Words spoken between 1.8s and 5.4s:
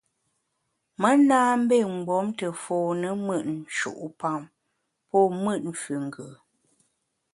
mgbom te fone mùt nshu’pam pô